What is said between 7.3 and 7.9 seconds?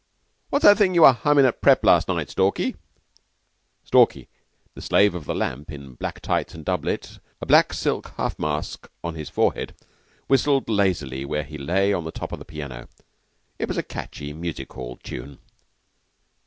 a black